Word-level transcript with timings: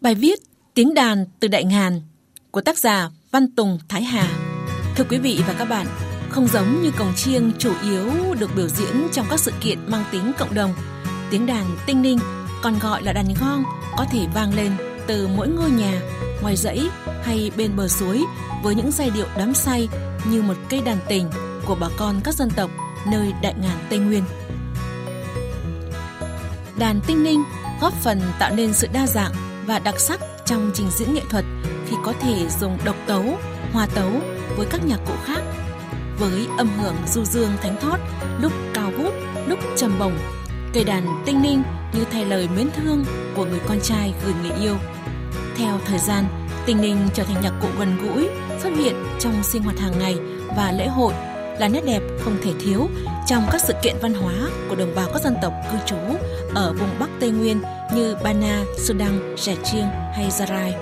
Bài 0.00 0.14
viết 0.14 0.38
Tiếng 0.74 0.94
đàn 0.94 1.26
từ 1.40 1.48
Đại 1.48 1.64
Ngàn 1.64 2.00
của 2.50 2.60
tác 2.60 2.78
giả 2.78 3.10
Văn 3.30 3.54
Tùng 3.54 3.78
Thái 3.88 4.02
Hà. 4.02 4.28
Thưa 4.96 5.04
quý 5.10 5.18
vị 5.18 5.42
và 5.46 5.54
các 5.58 5.64
bạn, 5.64 5.86
không 6.30 6.48
giống 6.48 6.82
như 6.82 6.90
cổng 6.98 7.14
chiêng 7.14 7.52
chủ 7.58 7.72
yếu 7.82 8.34
được 8.38 8.50
biểu 8.56 8.68
diễn 8.68 9.08
trong 9.12 9.26
các 9.30 9.40
sự 9.40 9.52
kiện 9.60 9.78
mang 9.86 10.04
tính 10.12 10.32
cộng 10.38 10.54
đồng, 10.54 10.74
tiếng 11.30 11.46
đàn 11.46 11.76
tinh 11.86 12.02
ninh 12.02 12.18
còn 12.62 12.78
gọi 12.78 13.02
là 13.02 13.12
đàn 13.12 13.34
gong 13.40 13.64
có 13.96 14.04
thể 14.12 14.26
vang 14.34 14.54
lên 14.54 14.72
từ 15.06 15.28
mỗi 15.36 15.48
ngôi 15.48 15.70
nhà, 15.70 16.00
ngoài 16.42 16.56
dãy 16.56 16.88
hay 17.22 17.50
bên 17.56 17.76
bờ 17.76 17.88
suối 17.88 18.24
với 18.62 18.74
những 18.74 18.90
giai 18.92 19.10
điệu 19.10 19.26
đắm 19.36 19.54
say 19.54 19.88
như 20.30 20.42
một 20.42 20.54
cây 20.68 20.80
đàn 20.80 20.98
tình 21.08 21.30
của 21.66 21.74
bà 21.74 21.88
con 21.96 22.20
các 22.24 22.34
dân 22.34 22.50
tộc 22.50 22.70
nơi 23.10 23.32
đại 23.42 23.54
ngàn 23.62 23.78
Tây 23.90 23.98
Nguyên. 23.98 24.24
Đàn 26.78 27.00
tinh 27.06 27.24
ninh 27.24 27.42
góp 27.80 27.92
phần 27.92 28.20
tạo 28.38 28.54
nên 28.54 28.72
sự 28.72 28.88
đa 28.92 29.06
dạng 29.06 29.32
và 29.66 29.78
đặc 29.78 30.00
sắc 30.00 30.20
trong 30.44 30.70
trình 30.74 30.90
diễn 30.90 31.14
nghệ 31.14 31.22
thuật 31.30 31.44
khi 31.86 31.96
có 32.04 32.12
thể 32.20 32.46
dùng 32.60 32.78
độc 32.84 32.96
tấu, 33.06 33.24
hòa 33.72 33.86
tấu 33.94 34.10
với 34.56 34.66
các 34.70 34.80
nhạc 34.86 34.98
cụ 35.06 35.12
khác. 35.24 35.42
Với 36.18 36.46
âm 36.58 36.68
hưởng 36.68 36.94
du 37.06 37.24
dương 37.24 37.50
thánh 37.62 37.76
thót 37.80 37.96
lúc 38.40 38.52
cao 38.74 38.90
vút 38.98 39.14
lúc 39.46 39.58
trầm 39.76 39.98
bổng 39.98 40.18
cây 40.74 40.84
đàn 40.84 41.22
tinh 41.26 41.42
ninh 41.42 41.62
như 41.92 42.04
thay 42.12 42.24
lời 42.24 42.48
mến 42.56 42.68
thương 42.76 43.04
của 43.34 43.44
người 43.44 43.60
con 43.68 43.80
trai 43.80 44.14
gửi 44.24 44.34
người 44.42 44.58
yêu. 44.60 44.76
Theo 45.56 45.80
thời 45.86 45.98
gian 45.98 46.24
tinh 46.66 46.80
ninh 46.80 47.08
trở 47.14 47.24
thành 47.24 47.42
nhạc 47.42 47.52
cụ 47.62 47.68
gần 47.78 47.98
gũi 48.02 48.28
xuất 48.62 48.70
hiện 48.76 48.94
trong 49.18 49.42
sinh 49.42 49.62
hoạt 49.62 49.78
hàng 49.78 49.98
ngày 49.98 50.16
và 50.56 50.72
lễ 50.72 50.86
hội 50.86 51.12
là 51.58 51.68
nét 51.68 51.84
đẹp 51.86 52.00
không 52.24 52.36
thể 52.42 52.52
thiếu 52.60 52.88
trong 53.26 53.46
các 53.52 53.60
sự 53.60 53.74
kiện 53.82 53.96
văn 54.02 54.14
hóa 54.14 54.34
của 54.68 54.74
đồng 54.74 54.94
bào 54.94 55.08
các 55.12 55.22
dân 55.22 55.36
tộc 55.42 55.52
cư 55.72 55.78
trú 55.86 56.15
ở 56.56 56.72
vùng 56.72 56.88
Bắc 56.98 57.10
Tây 57.20 57.30
Nguyên 57.30 57.60
như 57.94 58.16
Bana, 58.22 58.64
Sudan, 58.78 59.36
Rẻ 59.36 59.54
Chiêng 59.64 59.86
hay 60.14 60.28
Zarai. 60.28 60.72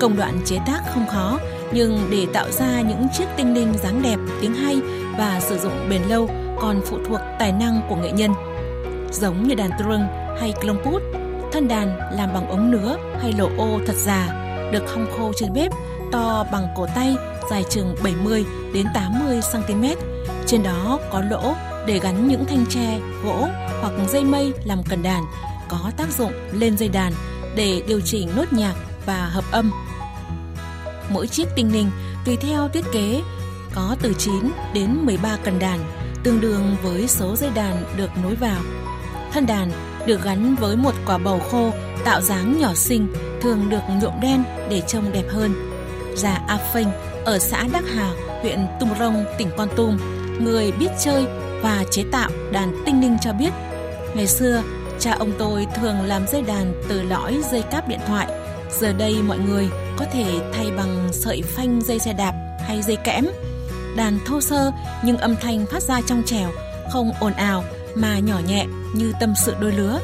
Công 0.00 0.16
đoạn 0.16 0.40
chế 0.44 0.58
tác 0.66 0.80
không 0.94 1.06
khó, 1.06 1.38
nhưng 1.72 2.08
để 2.10 2.26
tạo 2.32 2.50
ra 2.50 2.80
những 2.80 3.06
chiếc 3.18 3.24
tinh 3.36 3.54
linh 3.54 3.74
dáng 3.82 4.02
đẹp, 4.02 4.16
tiếng 4.40 4.54
hay 4.54 4.80
và 5.18 5.40
sử 5.40 5.58
dụng 5.58 5.88
bền 5.90 6.02
lâu 6.02 6.30
còn 6.60 6.80
phụ 6.84 6.98
thuộc 7.08 7.20
tài 7.38 7.52
năng 7.52 7.80
của 7.88 7.96
nghệ 7.96 8.12
nhân. 8.12 8.30
Giống 9.12 9.48
như 9.48 9.54
đàn 9.54 9.70
trưng 9.78 10.00
hay 10.40 10.54
klomput, 10.60 11.02
thân 11.52 11.68
đàn 11.68 11.98
làm 12.16 12.34
bằng 12.34 12.48
ống 12.48 12.70
nứa 12.70 12.96
hay 13.20 13.32
lỗ 13.38 13.48
ô 13.58 13.80
thật 13.86 13.96
già, 13.96 14.28
được 14.72 14.94
hong 14.94 15.06
khô 15.16 15.32
trên 15.36 15.52
bếp, 15.52 15.72
to 16.12 16.46
bằng 16.52 16.66
cổ 16.76 16.86
tay, 16.94 17.16
dài 17.50 17.64
chừng 17.70 17.94
70 18.04 18.44
đến 18.74 18.86
80 18.94 19.40
cm. 19.52 19.84
Trên 20.46 20.62
đó 20.62 20.98
có 21.10 21.22
lỗ 21.30 21.54
để 21.86 21.98
gắn 21.98 22.28
những 22.28 22.44
thanh 22.44 22.66
tre, 22.66 23.00
gỗ 23.24 23.48
hoặc 23.80 23.92
dây 24.08 24.24
mây 24.24 24.52
làm 24.64 24.82
cần 24.88 25.02
đàn, 25.02 25.24
có 25.68 25.92
tác 25.96 26.08
dụng 26.18 26.32
lên 26.52 26.76
dây 26.76 26.88
đàn 26.88 27.12
để 27.56 27.82
điều 27.86 28.00
chỉnh 28.00 28.28
nốt 28.36 28.52
nhạc 28.52 28.74
và 29.06 29.26
hợp 29.26 29.44
âm. 29.50 29.70
Mỗi 31.08 31.26
chiếc 31.26 31.48
tinh 31.56 31.72
ninh 31.72 31.90
tùy 32.24 32.36
theo 32.36 32.68
thiết 32.68 32.84
kế 32.92 33.22
có 33.74 33.96
từ 34.02 34.14
9 34.18 34.34
đến 34.74 34.94
13 35.02 35.36
cần 35.44 35.58
đàn, 35.58 35.78
tương 36.24 36.40
đương 36.40 36.76
với 36.82 37.08
số 37.08 37.36
dây 37.36 37.50
đàn 37.54 37.84
được 37.96 38.10
nối 38.22 38.34
vào. 38.34 38.60
Thân 39.32 39.46
đàn 39.46 39.70
được 40.06 40.24
gắn 40.24 40.54
với 40.54 40.76
một 40.76 40.94
quả 41.06 41.18
bầu 41.18 41.40
khô 41.50 41.70
tạo 42.04 42.20
dáng 42.20 42.60
nhỏ 42.60 42.74
xinh, 42.74 43.08
thường 43.40 43.68
được 43.70 43.80
nhuộm 44.00 44.20
đen 44.20 44.44
để 44.70 44.80
trông 44.80 45.12
đẹp 45.12 45.24
hơn. 45.30 45.54
Già 46.16 46.42
A 46.48 46.56
Phênh 46.56 46.88
ở 47.24 47.38
xã 47.38 47.68
Đắc 47.72 47.84
Hà, 47.94 48.12
huyện 48.40 48.66
Tum 48.80 48.88
Rông, 48.98 49.24
tỉnh 49.38 49.48
Con 49.56 49.68
Tum, 49.76 49.98
người 50.40 50.72
biết 50.72 50.88
chơi 51.04 51.26
và 51.62 51.84
chế 51.90 52.04
tạo 52.12 52.30
đàn 52.52 52.82
tinh 52.86 53.00
ninh 53.00 53.16
cho 53.22 53.32
biết. 53.32 53.50
Ngày 54.14 54.26
xưa, 54.26 54.62
cha 54.98 55.12
ông 55.18 55.32
tôi 55.38 55.66
thường 55.76 56.02
làm 56.02 56.26
dây 56.26 56.42
đàn 56.42 56.82
từ 56.88 57.02
lõi 57.02 57.42
dây 57.50 57.62
cáp 57.62 57.88
điện 57.88 58.00
thoại. 58.06 58.26
Giờ 58.80 58.92
đây 58.92 59.14
mọi 59.22 59.38
người 59.38 59.68
có 59.96 60.04
thể 60.12 60.24
thay 60.54 60.70
bằng 60.76 61.08
sợi 61.12 61.42
phanh 61.42 61.80
dây 61.82 61.98
xe 61.98 62.12
đạp 62.12 62.32
hay 62.66 62.82
dây 62.82 62.96
kẽm. 62.96 63.26
Đàn 63.96 64.18
thô 64.26 64.40
sơ 64.40 64.70
nhưng 65.04 65.18
âm 65.18 65.36
thanh 65.36 65.66
phát 65.66 65.82
ra 65.82 66.00
trong 66.06 66.22
trẻo, 66.26 66.50
không 66.90 67.12
ồn 67.20 67.32
ào 67.32 67.64
mà 67.94 68.18
nhỏ 68.18 68.40
nhẹ 68.48 68.66
như 68.94 69.12
tâm 69.20 69.34
sự 69.44 69.54
đôi 69.60 69.72
lứa. 69.72 70.00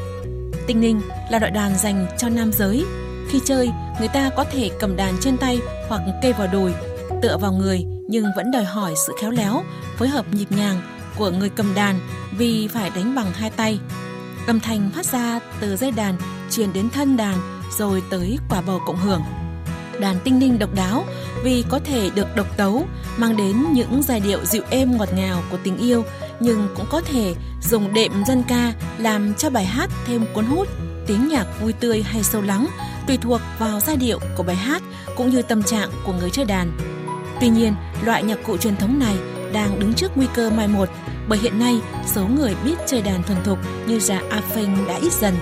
Tinh 0.66 0.80
ninh 0.80 1.00
là 1.30 1.38
loại 1.38 1.50
đàn 1.50 1.78
dành 1.78 2.06
cho 2.18 2.28
nam 2.28 2.52
giới. 2.52 2.84
Khi 3.30 3.40
chơi, 3.44 3.70
người 3.98 4.08
ta 4.08 4.30
có 4.36 4.44
thể 4.52 4.70
cầm 4.80 4.96
đàn 4.96 5.14
trên 5.20 5.36
tay 5.36 5.58
hoặc 5.88 6.00
kê 6.22 6.32
vào 6.32 6.48
đùi, 6.52 6.72
tựa 7.22 7.36
vào 7.40 7.52
người 7.52 7.84
nhưng 8.08 8.24
vẫn 8.36 8.50
đòi 8.50 8.64
hỏi 8.64 8.94
sự 9.06 9.12
khéo 9.20 9.30
léo, 9.30 9.62
phối 9.96 10.08
hợp 10.08 10.26
nhịp 10.32 10.46
nhàng 10.50 10.97
của 11.18 11.30
người 11.30 11.48
cầm 11.48 11.74
đàn 11.74 12.00
vì 12.38 12.68
phải 12.68 12.90
đánh 12.90 13.14
bằng 13.14 13.32
hai 13.32 13.50
tay. 13.50 13.78
Âm 14.46 14.60
thanh 14.60 14.90
phát 14.94 15.06
ra 15.06 15.40
từ 15.60 15.76
dây 15.76 15.90
đàn 15.90 16.14
truyền 16.50 16.72
đến 16.72 16.90
thân 16.90 17.16
đàn 17.16 17.60
rồi 17.78 18.02
tới 18.10 18.38
quả 18.48 18.60
bầu 18.60 18.80
cộng 18.86 18.96
hưởng. 18.96 19.22
Đàn 20.00 20.16
tinh 20.24 20.38
ninh 20.38 20.58
độc 20.58 20.74
đáo 20.74 21.04
vì 21.44 21.64
có 21.68 21.78
thể 21.78 22.10
được 22.14 22.36
độc 22.36 22.56
tấu, 22.56 22.86
mang 23.16 23.36
đến 23.36 23.64
những 23.72 24.02
giai 24.02 24.20
điệu 24.20 24.44
dịu 24.44 24.62
êm 24.70 24.96
ngọt 24.96 25.08
ngào 25.14 25.42
của 25.50 25.58
tình 25.62 25.78
yêu, 25.78 26.04
nhưng 26.40 26.68
cũng 26.76 26.86
có 26.90 27.00
thể 27.00 27.34
dùng 27.62 27.94
đệm 27.94 28.12
dân 28.26 28.42
ca 28.48 28.72
làm 28.98 29.34
cho 29.34 29.50
bài 29.50 29.64
hát 29.64 29.90
thêm 30.06 30.24
cuốn 30.34 30.44
hút, 30.44 30.68
tiếng 31.06 31.28
nhạc 31.28 31.46
vui 31.60 31.72
tươi 31.72 32.02
hay 32.02 32.22
sâu 32.22 32.42
lắng, 32.42 32.66
tùy 33.06 33.16
thuộc 33.16 33.40
vào 33.58 33.80
giai 33.80 33.96
điệu 33.96 34.18
của 34.36 34.42
bài 34.42 34.56
hát 34.56 34.82
cũng 35.16 35.30
như 35.30 35.42
tâm 35.42 35.62
trạng 35.62 35.90
của 36.04 36.12
người 36.12 36.30
chơi 36.30 36.44
đàn. 36.44 36.72
Tuy 37.40 37.48
nhiên, 37.48 37.74
loại 38.04 38.22
nhạc 38.22 38.38
cụ 38.46 38.56
truyền 38.56 38.76
thống 38.76 38.98
này 38.98 39.16
đang 39.52 39.80
đứng 39.80 39.94
trước 39.94 40.12
nguy 40.16 40.26
cơ 40.34 40.50
mai 40.50 40.68
một 40.68 40.88
bởi 41.28 41.38
hiện 41.38 41.58
nay 41.58 41.80
số 42.06 42.22
người 42.36 42.54
biết 42.64 42.74
chơi 42.86 43.02
đàn 43.02 43.22
thuần 43.22 43.42
thục 43.44 43.58
như 43.86 44.00
già 44.00 44.22
A 44.30 44.40
Phênh 44.40 44.86
đã 44.88 44.98
ít 45.02 45.12
dần. 45.12 45.34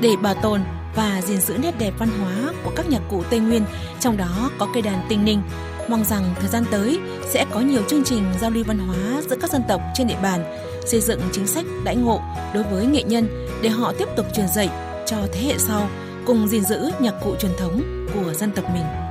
Để 0.00 0.10
bảo 0.22 0.34
tồn 0.34 0.60
và 0.96 1.20
gìn 1.26 1.40
giữ 1.40 1.56
nét 1.58 1.78
đẹp 1.78 1.94
văn 1.98 2.08
hóa 2.20 2.52
của 2.64 2.72
các 2.76 2.88
nhạc 2.88 3.00
cụ 3.10 3.22
Tây 3.30 3.40
Nguyên, 3.40 3.64
trong 4.00 4.16
đó 4.16 4.50
có 4.58 4.68
cây 4.74 4.82
đàn 4.82 5.06
tinh 5.08 5.24
ninh. 5.24 5.42
Mong 5.88 6.04
rằng 6.04 6.34
thời 6.40 6.48
gian 6.48 6.64
tới 6.70 7.00
sẽ 7.30 7.46
có 7.50 7.60
nhiều 7.60 7.82
chương 7.88 8.04
trình 8.04 8.24
giao 8.40 8.50
lưu 8.50 8.64
văn 8.66 8.78
hóa 8.78 9.22
giữa 9.28 9.36
các 9.40 9.50
dân 9.50 9.62
tộc 9.68 9.80
trên 9.94 10.06
địa 10.06 10.18
bàn, 10.22 10.44
xây 10.86 11.00
dựng 11.00 11.20
chính 11.32 11.46
sách 11.46 11.64
đãi 11.84 11.96
ngộ 11.96 12.20
đối 12.54 12.62
với 12.62 12.86
nghệ 12.86 13.02
nhân 13.02 13.46
để 13.62 13.68
họ 13.68 13.92
tiếp 13.98 14.08
tục 14.16 14.26
truyền 14.36 14.48
dạy 14.48 14.68
cho 15.06 15.16
thế 15.32 15.40
hệ 15.40 15.54
sau 15.58 15.88
cùng 16.26 16.48
gìn 16.48 16.64
giữ 16.64 16.90
nhạc 17.00 17.14
cụ 17.24 17.34
truyền 17.38 17.52
thống 17.58 18.06
của 18.14 18.32
dân 18.34 18.50
tộc 18.50 18.64
mình. 18.74 19.03